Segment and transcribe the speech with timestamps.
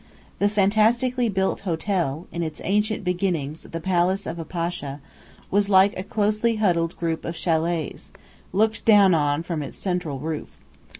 [0.39, 4.99] The fantastically built hotel (in its ancient beginnings the palace of a Pasha)
[5.51, 8.09] was like a closely huddled group of châlets,
[8.51, 10.49] looked down on from its central roof.